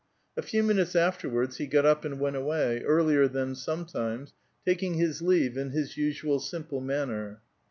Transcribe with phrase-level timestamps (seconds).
[0.35, 4.33] A few minutes aftei'wards he got up and went away, ear lier than some times,
[4.65, 7.39] taking his leave in his usual simple manner.